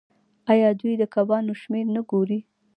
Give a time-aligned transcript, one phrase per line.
[0.51, 2.39] آیا دوی د کبانو شمیر نه ګوري؟